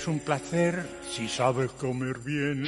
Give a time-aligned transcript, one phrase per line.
[0.00, 2.64] Es un placer si sabes comer bien.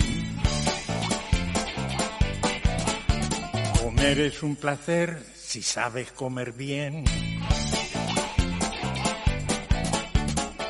[3.82, 7.04] Comer es un placer si sabes comer bien.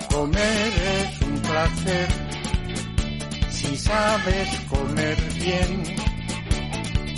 [0.08, 2.08] Comer es un placer
[3.50, 5.82] si sabes comer bien.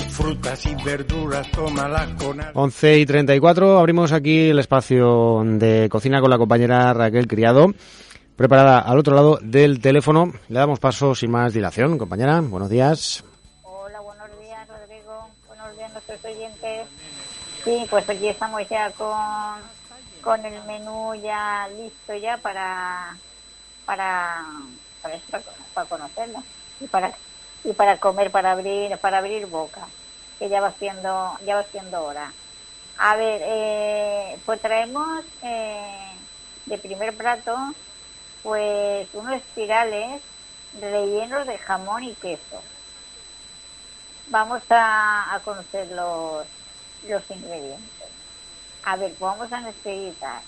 [0.09, 2.41] Frutas y verduras, tómalas con...
[2.55, 7.75] 11 y 34, abrimos aquí el espacio de cocina con la compañera Raquel Criado
[8.37, 10.33] preparada al otro lado del teléfono.
[10.49, 11.99] Le damos paso sin más dilación.
[11.99, 13.25] Compañera, buenos días.
[13.63, 15.29] Hola, buenos días, Rodrigo.
[15.47, 16.87] Buenos días, nuestros oyentes.
[17.65, 19.15] Sí, pues aquí estamos ya con,
[20.25, 23.15] con el menú ya listo ya para
[23.85, 24.43] para
[25.75, 26.43] para, conocerlo
[26.81, 27.13] y para
[27.63, 29.87] y para comer para abrir para abrir boca
[30.39, 32.33] que ya va siendo ya va siendo hora
[32.99, 36.13] a ver eh, pues traemos eh,
[36.67, 37.55] de primer plato
[38.45, 40.21] pues unos espirales
[40.81, 42.63] rellenos de jamón y queso.
[44.29, 46.47] Vamos a, conocer los,
[47.09, 48.09] los ingredientes.
[48.85, 50.43] A ver, vamos a necesitar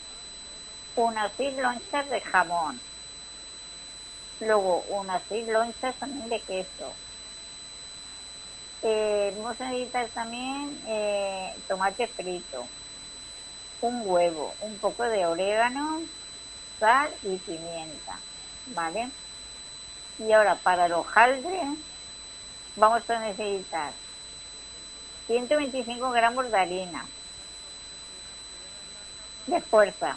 [0.94, 2.78] unas seis lonchas de jamón,
[4.41, 6.92] luego unas seis lonchas también de queso.
[8.83, 12.66] Eh, vamos a necesitar también eh, tomate frito,
[13.81, 16.03] un huevo, un poco de orégano,
[16.78, 18.19] sal y pimienta,
[18.74, 19.10] ¿vale?
[20.19, 21.62] Y ahora para el hojaldre
[22.77, 23.92] vamos a necesitar
[25.27, 27.04] 125 gramos de harina
[29.47, 30.16] de fuerza,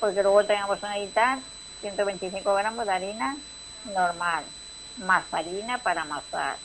[0.00, 1.38] porque luego tenemos a necesitar
[1.80, 3.36] 125 gramos de harina
[3.94, 4.44] normal,
[4.98, 6.56] más harina para amasar,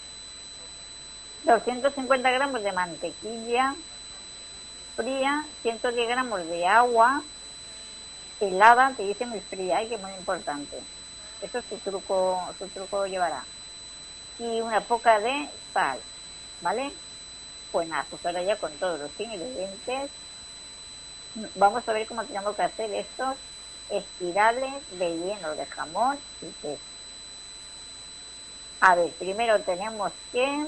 [1.43, 3.75] 250 gramos de mantequilla
[4.95, 7.21] fría, 110 gramos de agua,
[8.39, 10.79] helada te dice muy fría y que muy importante.
[11.41, 13.43] Eso es su truco, su truco llevará.
[14.39, 15.99] Y una poca de sal,
[16.61, 16.91] ¿vale?
[17.71, 20.11] Pues nada, pues ahora ya con todos los ingredientes
[21.55, 23.35] vamos a ver cómo tenemos que hacer estos
[23.89, 26.81] espirales lleno de jamón y queso.
[28.81, 30.65] A ver, primero tenemos que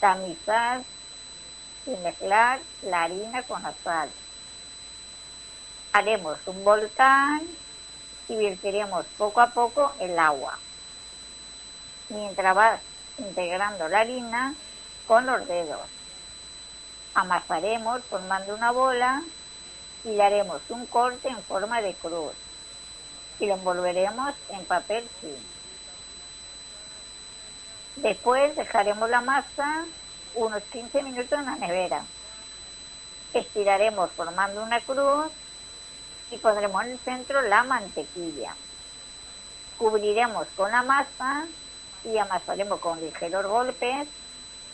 [0.00, 0.82] tamizar
[1.86, 4.10] y mezclar la harina con la sal
[5.98, 7.42] haremos un volcán
[8.28, 10.58] y vertiremos poco a poco el agua.
[12.08, 12.80] Mientras vas
[13.18, 14.54] integrando la harina
[15.06, 15.80] con los dedos.
[17.14, 19.22] Amasaremos formando una bola
[20.04, 22.32] y le un corte en forma de cruz
[23.40, 25.34] y lo envolveremos en papel film.
[27.96, 29.84] Después dejaremos la masa
[30.34, 32.04] unos 15 minutos en la nevera.
[33.34, 35.32] Estiraremos formando una cruz
[36.30, 38.54] y pondremos en el centro la mantequilla.
[39.78, 41.46] Cubriremos con la masa
[42.04, 44.08] y amasaremos con ligeros golpes,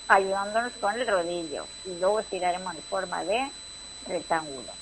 [0.09, 3.50] ayudándonos con el rodillo y luego estiraremos en forma de
[4.06, 4.72] rectángulo.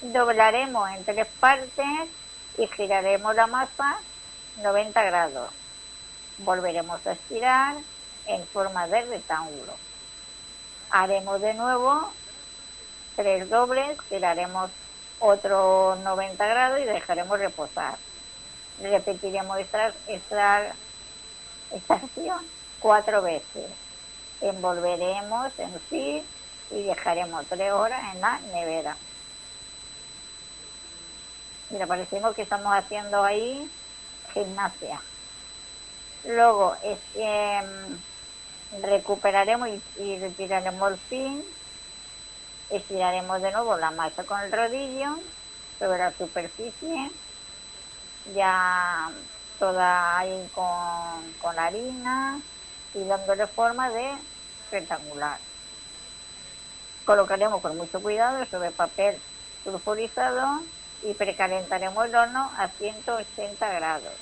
[0.00, 2.08] Doblaremos en tres partes
[2.58, 3.98] y giraremos la masa
[4.62, 5.50] 90 grados.
[6.38, 7.76] Volveremos a estirar
[8.26, 9.74] en forma de rectángulo.
[10.90, 12.12] Haremos de nuevo
[13.16, 14.70] tres dobles, que le haremos
[15.20, 17.96] otro 90 grados y dejaremos reposar.
[18.80, 20.74] Repetiremos esta, esta,
[21.88, 22.44] acción
[22.80, 23.70] cuatro veces.
[24.40, 26.22] Envolveremos en sí
[26.70, 28.96] y dejaremos tres horas en la nevera.
[31.70, 33.70] Mira, parecemos que estamos haciendo ahí
[34.32, 35.00] gimnasia.
[36.26, 37.60] Luego este,
[38.82, 41.44] recuperaremos y, y retiraremos el fin
[42.70, 45.18] estiraremos de nuevo la masa con el rodillo
[45.78, 47.10] sobre la superficie,
[48.34, 49.10] ya
[49.58, 52.40] toda ahí con, con la harina
[52.94, 54.12] y dándole forma de
[54.70, 55.38] rectangular.
[57.04, 59.18] Colocaremos con mucho cuidado sobre papel
[59.62, 60.62] sulfurizado
[61.02, 64.12] y precalentaremos el horno a 180 grados.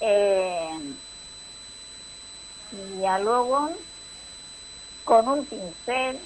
[0.00, 0.94] Eh,
[3.00, 3.70] ya luego,
[5.04, 6.20] con un pincel,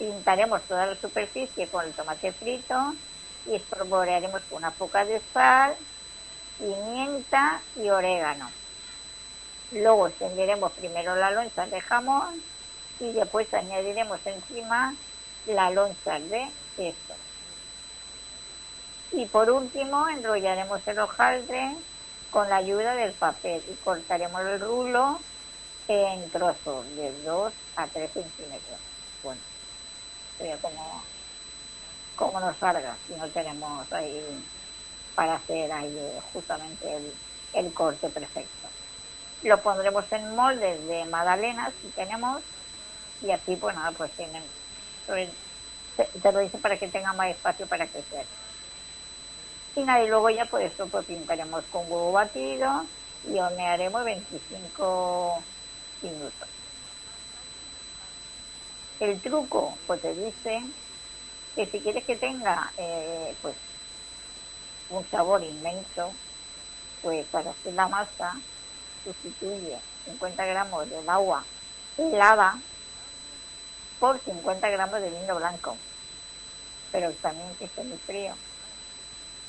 [0.00, 2.94] pintaremos toda la superficie con el tomate frito
[3.46, 5.76] y espolvorearemos con una poca de sal,
[6.58, 8.50] pimienta y orégano.
[9.72, 12.42] Luego extenderemos primero la loncha de jamón
[12.98, 14.94] y después añadiremos encima
[15.46, 17.14] la loncha de queso.
[19.12, 21.76] Y por último enrollaremos el hojaldre
[22.30, 25.20] con la ayuda del papel y cortaremos el rulo
[25.88, 28.78] en trozos de 2 a 3 centímetros.
[29.22, 29.40] Bueno,
[30.40, 31.08] sería como,
[32.14, 34.48] como nos salga, si no tenemos ahí
[35.14, 35.98] para hacer ahí
[36.32, 37.20] justamente el,
[37.52, 38.72] el corte perfecto.
[39.42, 42.44] Lo pondremos en moldes de magdalenas si tenemos
[43.20, 44.52] y así pues nada, pues tienen,
[45.96, 48.28] te, lo dice para que tenga más espacio para crecer.
[49.74, 52.90] Y nada, y luego ya pues esto pues pintaremos con huevo batido
[53.22, 55.48] y hornearemos 25
[56.00, 56.48] minutos.
[59.00, 60.60] El truco, pues te dice
[61.56, 63.56] que si quieres que tenga eh, pues
[64.88, 66.16] un sabor inmenso,
[67.00, 68.42] pues para hacer la masa
[69.02, 71.46] sustituye 50 gramos del agua
[71.96, 72.62] helada
[73.98, 75.80] por 50 gramos de vino blanco,
[76.90, 78.38] pero también que esté muy frío.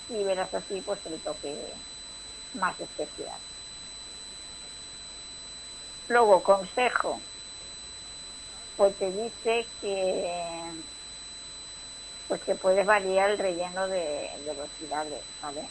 [0.10, 1.74] Y verás así pues el toque
[2.54, 3.42] más especial.
[6.08, 7.24] Luego, consejo,
[8.98, 10.84] te dice que
[12.28, 15.70] pues que puedes variar el relleno de, los finales, ¿vale?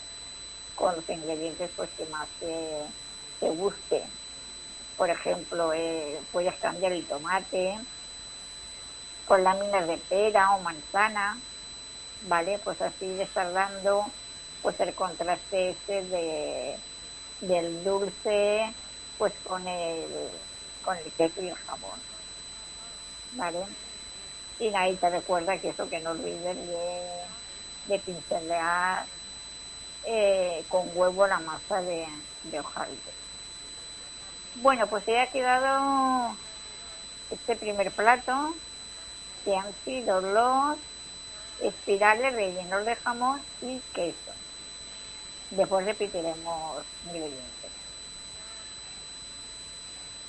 [0.75, 2.87] Con los ingredientes pues que más te,
[3.39, 4.11] te guste.
[4.97, 7.81] Por ejemplo, eh, puedes cambiar el tomate
[9.25, 11.41] con láminas de pera o manzana,
[12.21, 12.59] ¿vale?
[12.59, 14.15] Pues así de dando
[14.61, 16.83] pues el contraste ese de,
[17.41, 18.77] del dulce
[19.17, 20.11] pues con el
[20.83, 22.03] con el queso y el jamón,
[23.33, 23.65] ¿vale?
[24.59, 27.23] Y ahí te recuerda que eso que no olvides de,
[27.87, 29.07] de pincelear
[30.07, 32.07] eh, con huevo la masa de,
[32.45, 33.13] de hojaldre.
[34.57, 36.37] Bueno, pues ya ha quedado
[37.31, 38.55] este primer plato,
[39.45, 40.77] que han sido los
[41.63, 44.33] espirales rellenos de jamón y queso.
[45.51, 47.71] Después repetiremos ingredientes.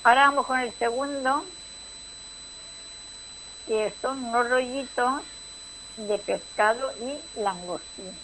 [0.04, 1.44] Ahora vamos con el segundo,
[3.66, 5.22] que son unos rollitos
[5.96, 8.18] de pescado y langostino.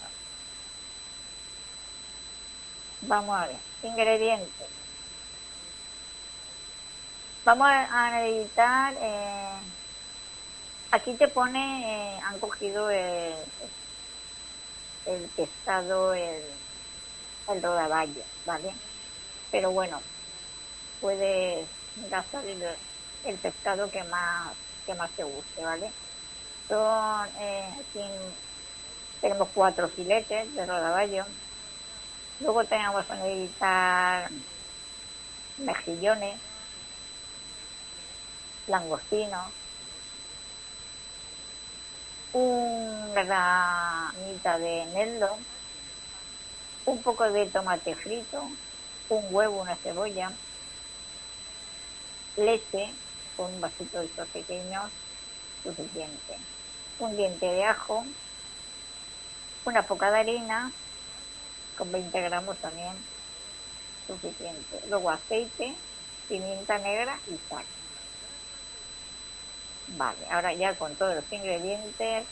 [3.01, 4.69] Vamos a ver, ingredientes.
[7.45, 9.61] Vamos a necesitar, eh,
[10.91, 13.35] aquí te pone, eh, han cogido el,
[15.05, 16.43] el pescado, el,
[17.47, 18.75] el rodaballo, ¿vale?
[19.51, 20.01] Pero bueno,
[20.99, 22.63] puedes gastar el,
[23.23, 24.57] el pescado que más
[24.89, 25.93] que más te guste, ¿vale?
[26.67, 27.85] Son, eh,
[29.21, 31.25] tenemos cuatro filetes de rodaballo.
[32.39, 34.31] Luego tenemos que necesitar
[35.57, 36.41] mejillones,
[38.67, 39.53] langostinos,
[42.31, 45.39] una mitad de eneldo,
[46.85, 48.57] un poco de tomate frito,
[49.07, 50.37] un huevo, una cebolla,
[52.35, 52.97] leche,
[53.45, 54.91] un vasito de estos pequeños
[55.63, 56.37] suficiente.
[56.99, 58.05] Un diente de ajo,
[59.65, 60.71] una poca de harina,
[61.77, 62.93] con 20 gramos también
[64.07, 64.81] suficiente.
[64.89, 65.75] Luego aceite,
[66.27, 67.65] pimienta negra y sal.
[69.97, 72.25] Vale, ahora ya con todos los ingredientes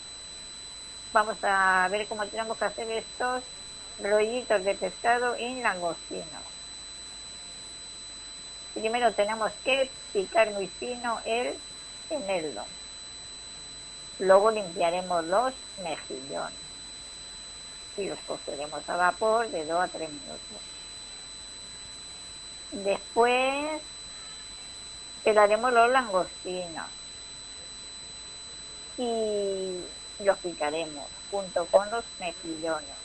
[1.14, 3.44] vamos a ver cómo tenemos que hacer estos
[4.00, 6.57] rollitos de pescado en langostino.
[8.80, 11.58] Primero tenemos que picar muy fino el
[12.12, 12.64] eneldo.
[14.20, 16.54] Luego limpiaremos los mejillones
[17.98, 20.62] y los coceremos a vapor de 2 a 3 minutos.
[22.72, 23.82] Después
[25.24, 26.86] pelaremos los langostinos
[29.00, 29.82] y
[30.20, 32.96] los picaremos junto con los mejillones.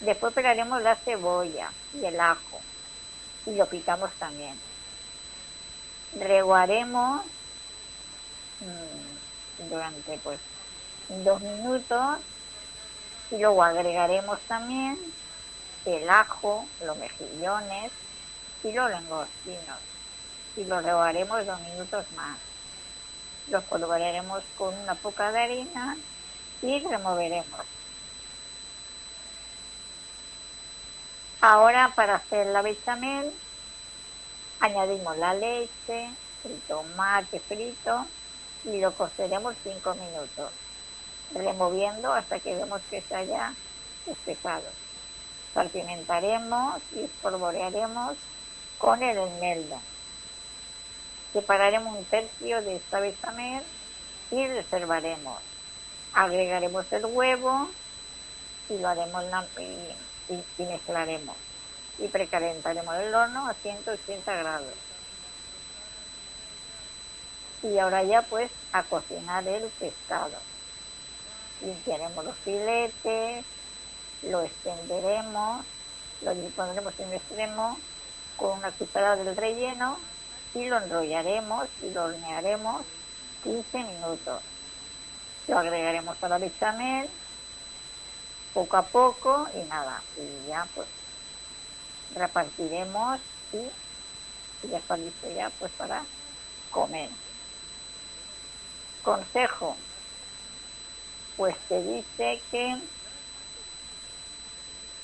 [0.00, 2.58] Después pelaremos la cebolla y el ajo
[3.48, 4.54] y lo picamos también.
[6.18, 7.22] Reguaremos
[8.60, 10.38] mm, durante pues
[11.24, 12.18] dos minutos
[13.30, 14.98] y luego agregaremos también
[15.84, 17.90] el ajo, los mejillones
[18.64, 19.78] y los langostinos
[20.56, 22.38] y los reguaremos dos minutos más.
[23.48, 25.96] Los colocaremos con una poca de harina
[26.60, 27.77] y removeremos.
[31.40, 33.32] Ahora para hacer la bechamel
[34.58, 36.10] añadimos la leche,
[36.44, 38.06] el tomate frito
[38.64, 40.50] y lo coceremos 5 minutos.
[41.34, 43.52] removiendo hasta que vemos que está ya
[44.06, 44.64] espesado.
[45.54, 48.16] Salpimentaremos y espolvorearemos
[48.78, 49.78] con el enmeldo.
[51.32, 53.62] Separaremos un tercio de esta bechamel
[54.30, 55.38] y reservaremos.
[56.14, 57.68] Agregaremos el huevo
[58.70, 59.24] y lo haremos
[60.28, 61.36] y, mezclaremos.
[61.98, 64.74] Y precalentaremos el horno a 180 grados.
[67.62, 70.36] Y ahora ya pues a cocinar el pescado.
[71.60, 73.44] Limpiaremos los filetes,
[74.22, 75.64] lo extenderemos,
[76.22, 77.78] lo pondremos en extremo
[78.36, 79.98] con una cucharada del relleno
[80.54, 82.84] y lo enrollaremos y lo hornearemos
[83.42, 84.42] 15 minutos.
[85.48, 87.08] Lo agregaremos a la bechamel
[88.52, 90.88] poco a poco y nada, y ya pues
[92.10, 93.20] repartiremos
[93.52, 93.70] y,
[94.62, 96.06] ya está listo ya pues para
[96.70, 97.10] comer.
[99.02, 99.78] Consejo,
[101.36, 102.88] pues te dice que,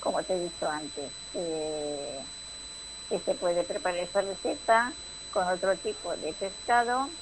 [0.01, 4.95] como te he dicho antes, que se puede preparar esta receta
[5.31, 7.13] con otro tipo de pescado,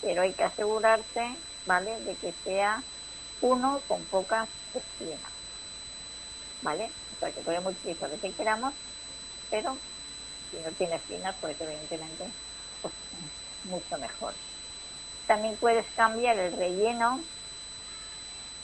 [0.00, 2.84] pero hay que asegurarse, ¿vale?, de que sea
[3.40, 5.32] uno con pocas espinas,
[6.60, 6.94] ¿vale?
[7.12, 8.74] O sea, que podemos utilizar lo que queramos,
[9.50, 9.82] pero
[10.50, 12.32] si no tiene espinas, pues evidentemente,
[12.80, 12.94] pues
[13.62, 14.36] mucho mejor.
[15.26, 17.26] También puedes cambiar el relleno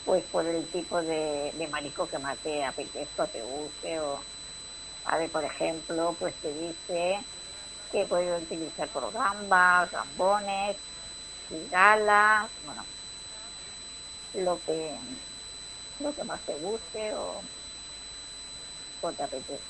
[0.05, 4.27] pues por el tipo de, de marico que más te apetezca te guste o
[5.05, 7.27] a por ejemplo pues te dice
[7.91, 10.79] que puedes utilizar por gambas, gambones,
[11.49, 12.89] cigalas, bueno
[14.35, 14.99] lo que
[16.03, 17.49] lo que más te guste o,
[19.01, 19.67] o te apetezca.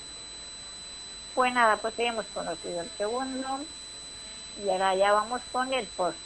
[1.35, 3.67] Pues nada, pues ya hemos conocido el segundo
[4.57, 6.21] y ahora ya vamos con el post.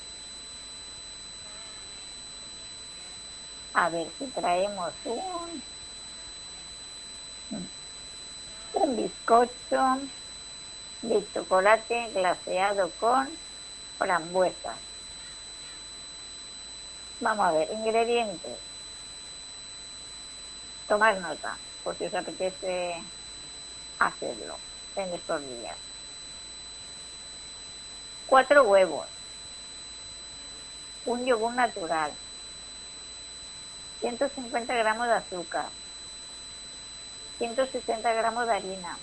[3.75, 5.63] A ver si traemos un,
[8.83, 9.83] un bizcocho
[11.01, 13.41] de chocolate glaseado con
[13.99, 14.83] frambuesas.
[17.21, 18.59] Vamos a ver, ingredientes.
[20.89, 23.03] Tomar nota, por si os apetece
[23.99, 24.57] hacerlo
[24.97, 25.77] en estos días.
[28.27, 29.07] Cuatro huevos.
[31.05, 32.13] Un yogur natural.
[34.01, 35.67] 150 gramos de azúcar,
[37.39, 38.99] 160 gramos de harina,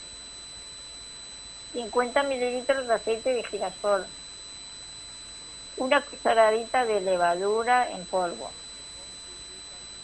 [1.73, 4.05] 50 mililitros de aceite de girasol,
[5.77, 8.51] una cucharadita de levadura en polvo,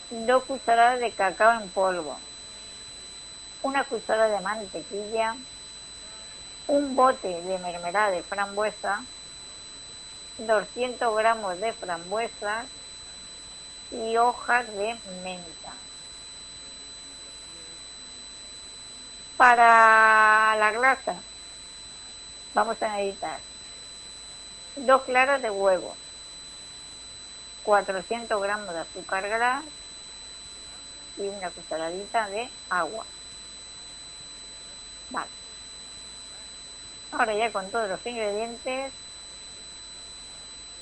[0.09, 2.17] dos cucharadas de cacao en polvo,
[3.61, 5.35] una cucharada de mantequilla,
[6.67, 9.03] un bote de mermelada de frambuesa,
[10.37, 12.65] 200 gramos de frambuesas,
[13.91, 15.73] y hojas de menta.
[19.37, 21.15] Para la grasa
[22.53, 23.39] vamos a necesitar
[24.75, 25.95] dos claras de huevo,
[27.63, 29.63] 400 gramos de azúcar gras
[31.19, 33.05] y una cucharadita de agua.
[35.09, 35.29] Vale.
[37.11, 38.91] Ahora ya con todos los ingredientes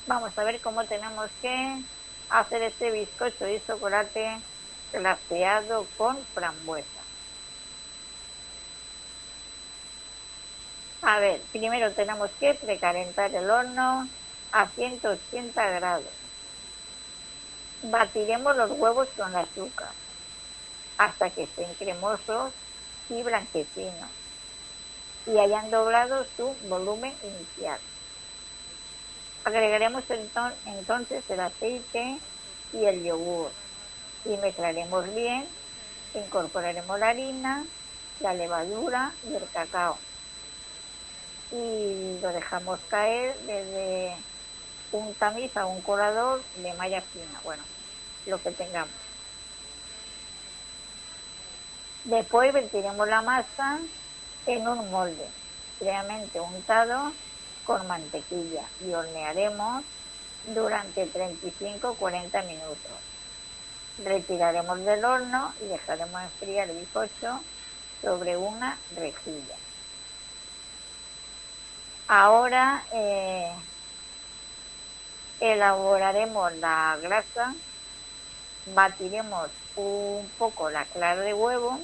[0.06, 1.82] vamos a ver cómo tenemos que
[2.30, 4.40] hacer este bizcocho de chocolate
[4.94, 6.88] glaseado con frambuesa.
[11.02, 14.08] A ver, primero tenemos que precalentar el horno
[14.52, 16.06] a 180 grados.
[17.84, 19.90] Batiremos los huevos con azúcar
[20.98, 22.52] hasta que estén cremosos
[23.10, 24.10] y blanquecinos
[25.28, 27.80] y hayan doblado su volumen inicial.
[29.44, 30.04] Agregaremos
[30.66, 32.18] entonces el aceite
[32.74, 33.52] y el yogur
[34.26, 35.46] y mezclaremos bien.
[36.14, 37.66] Incorporaremos la harina,
[38.20, 39.98] la levadura y el cacao.
[41.52, 44.16] Y lo dejamos caer desde
[44.92, 47.64] un tamiz a un colador de malla fina, bueno,
[48.26, 49.07] lo que tengamos.
[52.08, 53.80] Después vertiremos la masa
[54.46, 55.28] en un molde
[55.78, 57.12] previamente untado
[57.66, 59.84] con mantequilla y hornearemos
[60.56, 62.92] durante 35-40 minutos.
[64.06, 67.42] Retiraremos del horno y dejaremos enfriar el bizcocho
[68.02, 69.56] sobre una rejilla.
[72.08, 73.52] Ahora eh,
[75.42, 77.54] elaboraremos la grasa,
[78.74, 81.82] batiremos un poco la clara de huevo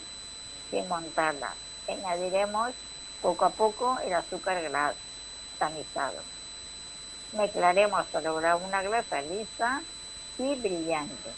[0.73, 1.53] sin montarla.
[1.87, 2.73] Añadiremos
[3.21, 4.95] poco a poco el azúcar glass
[7.33, 9.81] Mezclaremos hasta lograr una grasa lisa
[10.39, 11.29] y brillante.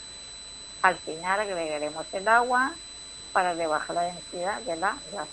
[0.82, 2.74] Al final agregaremos el agua
[3.34, 5.28] para rebajar la densidad de la gasa.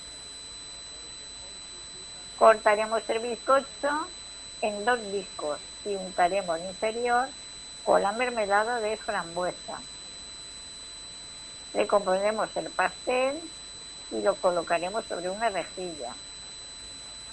[2.39, 4.07] Cortaremos el bizcocho
[4.61, 7.29] en dos discos y untaremos el inferior
[7.85, 9.81] con la mermelada de frambuesa.
[11.73, 13.41] Recomponemos el pastel
[14.13, 16.15] y lo colocaremos sobre una rejilla.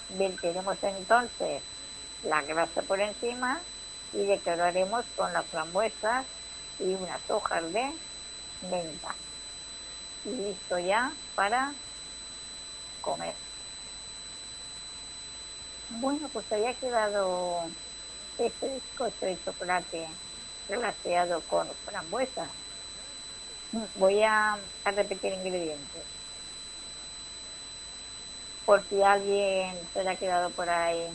[0.08, 1.62] Vertiremos entonces
[2.22, 3.60] la grasa por encima
[4.12, 6.26] y decoraremos con las frambuesas
[6.78, 7.92] y unas hojas de
[8.62, 9.14] menta.
[10.24, 11.74] Y listo ya para
[13.00, 13.36] comer.
[15.88, 17.76] Bueno, pues había quedado
[18.38, 20.08] este bizcocho de chocolate
[20.68, 22.50] glaseado con frambuesas.
[23.94, 26.09] Voy a, a repetir ingredientes.
[28.64, 31.08] Por si alguien se le ha quedado por ahí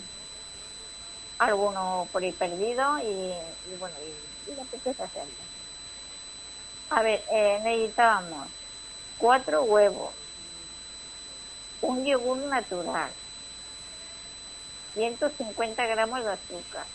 [1.38, 5.34] alguno por ahí perdido y, bueno, y, y le apetece hacerlo.
[6.90, 8.48] A ver, eh, necesitamos
[9.18, 10.14] cuatro huevos,
[11.82, 13.12] un yogur natural,
[14.94, 16.86] 150 gramos de azúcar,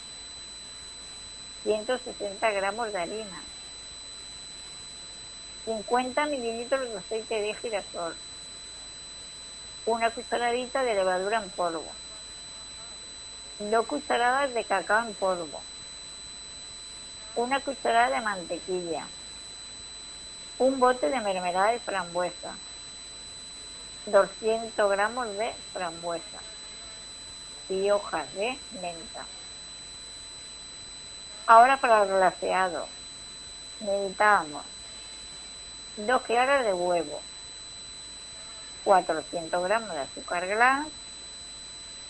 [1.62, 3.42] 160 gramos de harina,
[5.64, 8.14] 50 mililitros de aceite de girasol,
[9.90, 11.86] una cucharadita de levadura en polvo,
[13.58, 15.60] dos cucharadas de cacao en polvo,
[17.34, 19.06] una cucharada de mantequilla,
[20.58, 22.54] un bote de mermelada de frambuesa,
[24.06, 26.38] 200 gramos de frambuesa.
[27.68, 29.24] Y hojas de menta.
[31.46, 32.88] Ahora para el glaseado.
[33.78, 34.64] Necesitamos
[35.96, 37.22] dos claras de huevo,
[38.90, 40.88] 400 gramos de azúcar glass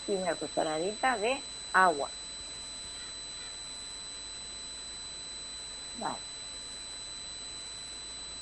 [0.09, 1.39] y una cucharadita de
[1.75, 2.09] agua.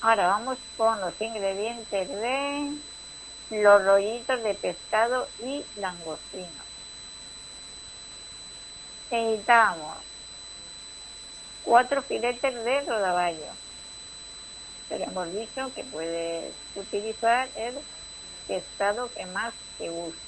[0.01, 2.75] Ahora vamos con los ingredientes de
[3.51, 6.49] los rollitos de pescado y langostinos.
[9.11, 9.97] Necesitamos
[11.65, 13.51] cuatro filetes de rodaballo.
[14.89, 17.75] Pero hemos dicho que puedes utilizar el
[18.49, 20.19] pescado que más te guste.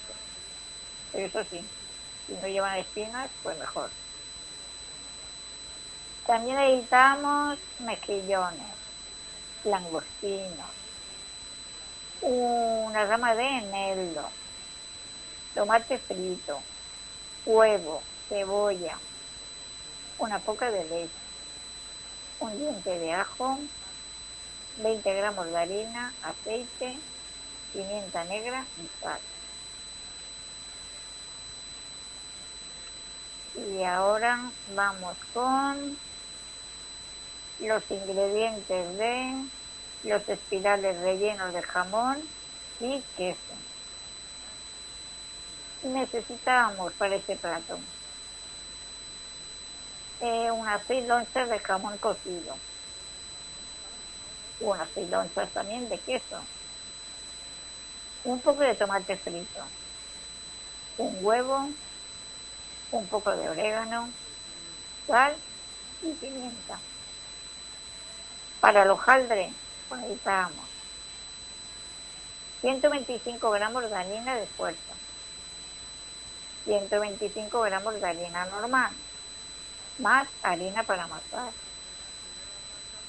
[1.10, 1.66] Pero eso sí,
[2.26, 3.90] si no llevan espinas, pues mejor.
[6.26, 8.76] También necesitamos mejillones,
[9.64, 10.70] langostinos,
[12.20, 14.28] una rama de eneldo,
[15.54, 16.60] tomate frito,
[17.46, 18.96] huevo, cebolla,
[20.18, 21.10] una poca de leche,
[22.38, 23.58] un diente de ajo,
[24.76, 26.98] 20 gramos de harina, aceite,
[27.72, 28.88] pimienta negra y.
[33.60, 35.98] Y ahora vamos con
[37.58, 39.44] los ingredientes de
[40.04, 42.18] los espirales rellenos de jamón
[42.80, 43.54] y queso.
[45.82, 47.78] Necesitamos para este plato
[50.20, 52.56] eh, unas seis onzas de jamón cocido,
[54.60, 56.42] unas seis onzas también de queso,
[58.24, 59.62] un poco de tomate frito,
[60.98, 61.70] un huevo,
[62.92, 64.10] un poco de orégano,
[65.06, 65.34] sal
[66.02, 66.78] y pimienta.
[68.60, 69.52] Para el hojaldre
[69.88, 70.70] pues necesitamos
[72.60, 74.92] 125 gramos de harina de fuerza,
[76.64, 78.92] 125 gramos de harina normal,
[79.98, 81.52] más harina para amasar,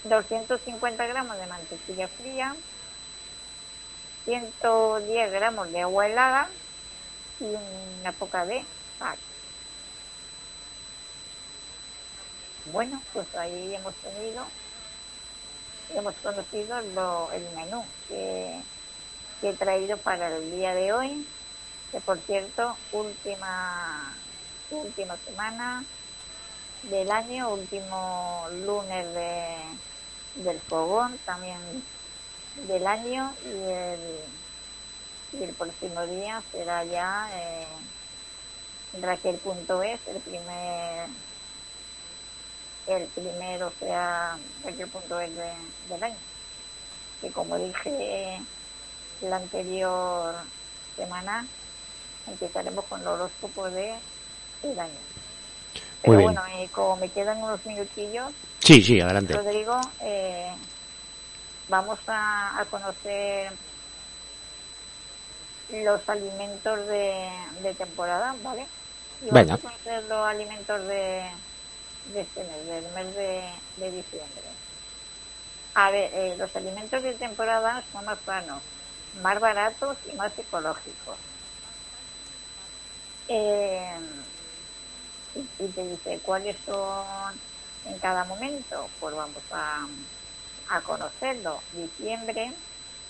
[0.06, 2.56] 250 gramos de mantequilla fría,
[4.26, 6.50] 110 gramos de agua helada
[7.40, 7.46] y
[8.02, 8.64] una poca de
[9.00, 9.18] sal.
[12.72, 14.46] Bueno, pues ahí hemos tenido,
[15.96, 18.62] hemos conocido lo, el menú que,
[19.42, 21.28] que he traído para el día de hoy,
[21.92, 24.14] que por cierto, última,
[24.70, 25.84] última semana
[26.84, 29.58] del año, último lunes de,
[30.36, 31.58] del fogón también
[32.68, 34.00] del año y el,
[35.34, 37.66] y el próximo día será ya eh,
[39.02, 41.08] Raquel.es, el primer
[42.88, 45.52] el primero sea Raquel.es de,
[45.90, 46.16] del año.
[47.22, 48.42] Que como dije
[49.22, 50.34] la anterior
[50.96, 51.46] semana,
[52.28, 53.94] empezaremos con el horóscopo de
[54.64, 54.92] el año.
[56.02, 56.34] Pero Muy bien.
[56.34, 59.34] bueno, eh, como me quedan unos minutillos, Sí, sí, adelante.
[59.36, 60.52] Rodrigo, eh,
[61.72, 63.54] vamos a, a conocer
[65.70, 67.32] los alimentos de,
[67.64, 68.68] de temporada, ¿vale?
[69.22, 69.54] Y vamos Venga.
[69.54, 71.24] a conocer los alimentos de,
[72.14, 74.44] de este mes, del mes de, diciembre.
[75.74, 78.62] A ver, eh, los alimentos de temporada son más sanos,
[79.22, 81.18] más baratos y más ecológicos.
[83.30, 83.98] Eh,
[85.36, 87.40] y, te dice cuáles son
[87.86, 89.88] en cada momento, pues vamos a,
[90.68, 91.66] a conocerlo.
[91.72, 92.58] Diciembre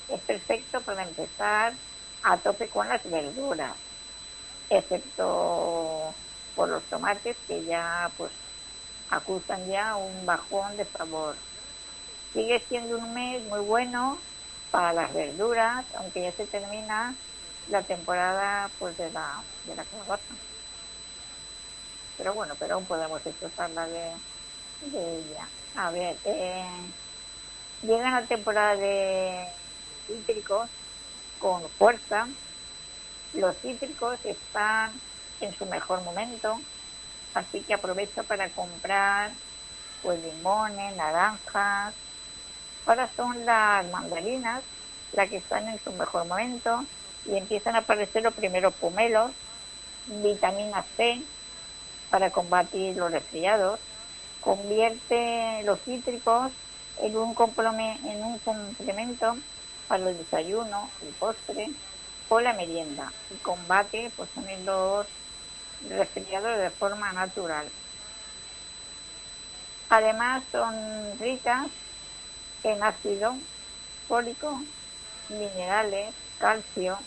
[0.07, 1.79] es perfecto para empezar
[2.23, 3.79] a tope con las verduras,
[4.69, 6.19] excepto
[6.53, 8.33] por los tomates que ya pues
[9.09, 11.41] acusan ya un bajón de sabor.
[12.33, 14.25] Sigue siendo un mes muy bueno
[14.71, 17.17] para las verduras, aunque ya se termina
[17.67, 20.37] la temporada pues de la de la calabaza.
[22.15, 24.21] Pero bueno, pero aún podemos disfrutarla de,
[24.81, 25.51] de ella.
[25.75, 26.93] A ver, eh,
[27.83, 29.47] llega la temporada de
[30.07, 30.69] cítricos
[31.39, 32.27] con fuerza.
[33.33, 34.91] Los cítricos están
[35.39, 36.59] en su mejor momento,
[37.33, 39.31] así que aprovecho para comprar
[40.03, 41.93] pues limones, naranjas.
[42.85, 44.63] Ahora son las mandarinas
[45.13, 46.85] las que están en su mejor momento
[47.25, 49.31] y empiezan a aparecer los primeros pomelos,
[50.07, 51.21] vitamina C
[52.09, 53.79] para combatir los resfriados,
[54.41, 56.51] convierte los cítricos
[57.01, 57.35] en un,
[58.05, 59.35] en un complemento
[59.87, 61.67] para el desayuno, el postre
[62.29, 64.29] o la merienda y combate pues
[64.63, 65.07] los
[65.81, 67.67] resfriados de forma natural.
[69.89, 71.67] Además son ricas
[72.63, 73.33] en ácido
[74.07, 74.61] fólico,
[75.27, 76.97] minerales, calcio,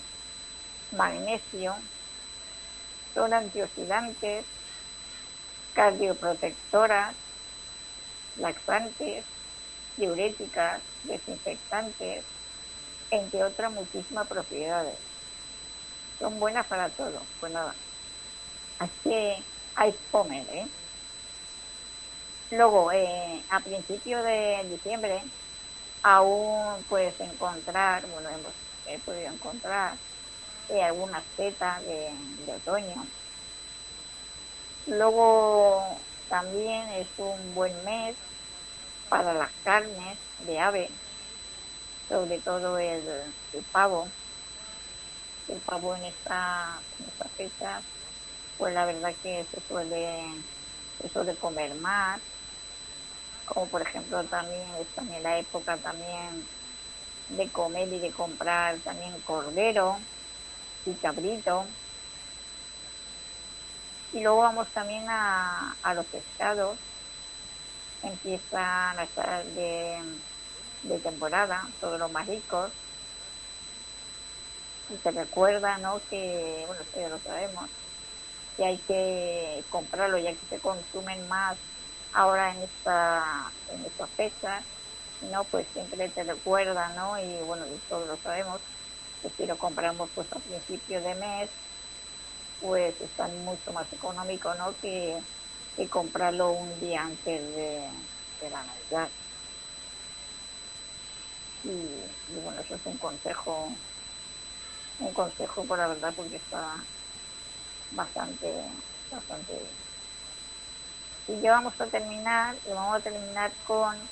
[0.90, 1.76] magnesio,
[3.14, 4.44] son antioxidantes,
[5.72, 7.16] cardioprotectoras,
[8.36, 9.24] laxantes,
[9.96, 12.24] diuréticas, desinfectantes,
[13.10, 14.98] entre otras muchísimas propiedades.
[16.18, 17.26] Son buenas para todo.
[17.40, 17.74] Pues nada,
[18.78, 19.36] así que
[19.74, 20.66] hay comer, ¿eh?
[22.50, 25.22] Luego, eh, a principios de diciembre,
[26.02, 28.54] aún puedes encontrar, bueno, hemos
[28.86, 29.98] he podido encontrar
[30.68, 33.06] eh, algunas setas de otoño.
[34.86, 38.16] Luego, también es un buen mes
[39.08, 40.90] para las carnes de ave,
[42.08, 43.02] sobre todo el,
[43.72, 44.08] pavo.
[45.48, 47.82] El pavo en esta, en fecha,
[48.56, 50.24] pues la verdad que se suele,
[51.00, 52.20] se suele comer más,
[53.44, 56.48] como por ejemplo también es también la época también
[57.28, 59.98] de comer y de comprar también cordero
[60.84, 61.66] y cabrito.
[64.12, 66.78] Y luego vamos también a, a los pescados,
[68.04, 72.72] empiezan a estar de, temporada, todos los mariscos.
[74.90, 76.00] Y se recuerda, ¿no?
[76.10, 77.70] Que, bueno, esto ya lo sabemos,
[78.56, 81.58] que hay que comprarlo ya que se consumen más
[82.12, 84.64] ahora en esta en estas fechas,
[85.20, 85.44] ¿no?
[85.44, 87.18] Pues siempre te recuerda, ¿no?
[87.18, 88.60] Y bueno, todos lo sabemos,
[89.22, 91.50] que si lo compramos pues a principio de mes,
[92.60, 94.78] pues están mucho más económico, ¿no?
[94.80, 95.18] Que
[95.76, 97.90] y comprarlo un día antes de,
[98.50, 99.10] la Navidad.
[101.62, 101.70] Y,
[102.26, 103.78] bueno, eso es un consejo,
[104.98, 106.86] un consejo por la verdad porque está
[107.90, 108.54] bastante,
[109.10, 109.78] bastante bien.
[111.26, 114.10] Y ya vamos a terminar, y vamos a terminar con,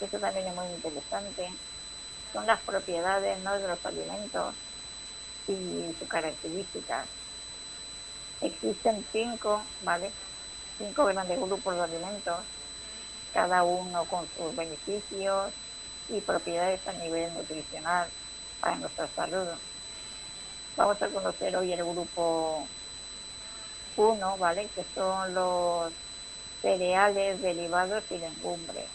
[0.00, 1.46] eso también es muy interesante,
[2.32, 4.56] son las propiedades de los alimentos
[5.46, 7.08] y sus características
[8.42, 10.12] Existen cinco, ¿vale?
[10.78, 12.46] Cinco grandes grupos de alimentos,
[13.32, 15.54] cada uno con sus beneficios
[16.08, 18.10] y propiedades a nivel nutricional
[18.60, 19.48] para nuestra salud.
[20.76, 22.68] Vamos a conocer hoy el grupo
[23.96, 24.70] 1, ¿vale?
[24.74, 25.92] Que son los
[26.62, 28.90] cereales, derivados y legumbres.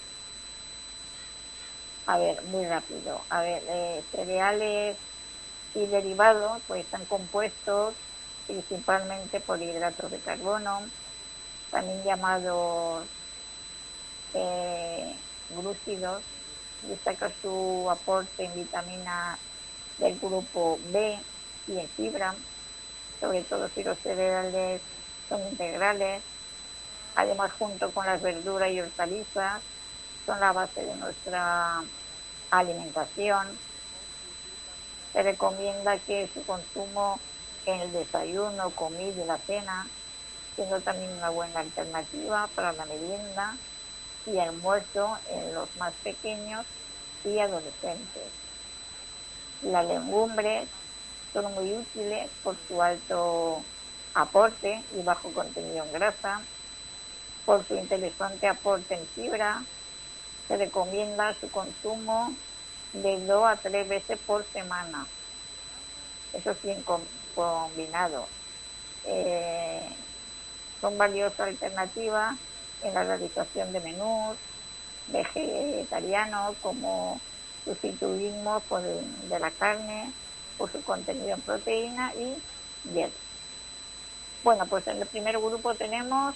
[2.05, 3.25] A ver, muy rápido.
[3.29, 4.97] A ver, eh, cereales
[5.73, 7.97] y derivados pues están compuestos
[8.47, 10.81] principalmente por hidratos de carbono,
[11.69, 13.05] también llamados
[14.33, 15.15] eh,
[15.49, 16.23] glúcidos.
[16.81, 19.38] Destaca su aporte en vitamina
[19.97, 21.19] del grupo B
[21.67, 22.36] y en fibra,
[23.19, 24.81] sobre todo si los cereales
[25.27, 26.23] son integrales.
[27.15, 29.62] Además, junto con las verduras y hortalizas,
[30.25, 31.83] son la base de nuestra
[32.51, 33.57] alimentación.
[35.13, 37.19] Se recomienda que su consumo
[37.67, 39.88] en el desayuno, comida y la cena,
[40.56, 43.58] siendo también una buena alternativa para la merienda
[44.25, 46.65] y almuerzo en los más pequeños
[47.23, 48.23] y adolescentes.
[49.62, 50.69] Las legumbres
[51.34, 53.63] son muy útiles por su alto
[54.13, 56.41] aporte y bajo contenido en grasa,
[57.45, 59.63] por su interesante aporte en fibra,
[60.47, 62.32] se recomienda su consumo
[62.93, 65.06] de dos a tres veces por semana.
[66.34, 66.71] Eso sí,
[67.38, 68.26] combinado.
[69.06, 69.88] Eh,
[70.82, 72.36] son valiosas alternativas
[72.82, 74.38] en la realización de menús
[75.08, 77.21] vegetarianos como
[77.63, 80.12] sustituimos por de la carne
[80.58, 82.36] por su contenido en proteína y
[82.91, 83.13] hierro.
[84.43, 86.36] Bueno, pues en el primer grupo tenemos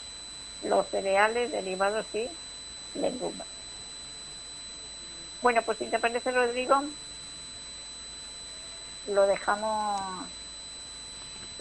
[0.64, 2.30] los cereales derivados y
[2.94, 3.48] legumbres.
[5.42, 6.76] Bueno, pues si te parece, Rodrigo,
[9.08, 10.26] lo dejamos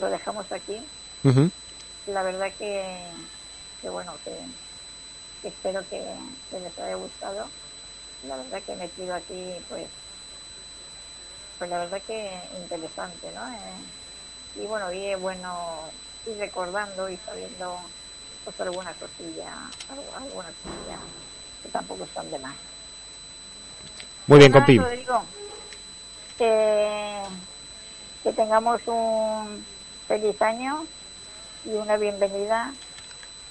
[0.00, 0.82] lo dejamos aquí.
[2.06, 2.82] La verdad que,
[3.82, 4.34] que bueno, que,
[5.48, 6.02] espero que,
[6.52, 7.46] les haya gustado.
[8.26, 9.86] La verdad que he metido aquí, pues,
[11.58, 13.46] pues la verdad que interesante, ¿no?
[13.48, 15.56] Eh, y bueno, y es bueno
[16.26, 17.78] ir recordando y sabiendo
[18.44, 19.54] pues alguna cosilla,
[19.88, 20.98] alguna cosilla
[21.62, 22.56] que tampoco están de más.
[24.26, 24.80] Muy bien, compi.
[26.38, 27.22] que,
[28.22, 29.64] que tengamos un
[30.10, 30.84] feliz año
[31.64, 32.72] y una bienvenida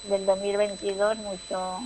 [0.10, 1.80] del 2022 mucho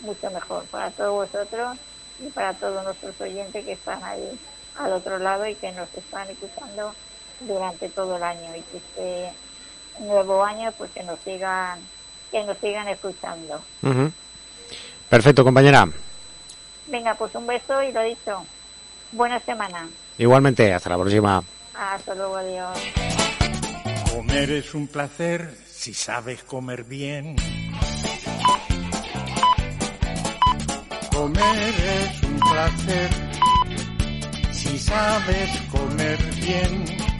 [0.00, 1.76] mucho mejor para todos vosotros
[2.18, 4.40] y para todos nuestros oyentes que están ahí
[4.78, 6.94] al otro lado y que nos están escuchando
[7.40, 9.32] durante todo el año y que este
[10.02, 11.80] nuevo año pues que nos sigan
[12.30, 13.60] que nos sigan escuchando.
[15.10, 15.86] Perfecto, compañera.
[16.86, 18.46] Venga, pues un beso y lo dicho.
[19.12, 19.86] Buena semana.
[20.16, 21.44] Igualmente, hasta la próxima.
[21.74, 23.33] Hasta luego, adiós.
[24.14, 27.34] Comer es un placer si sabes comer bien.
[31.10, 33.10] Comer es un placer
[34.52, 37.13] si sabes comer bien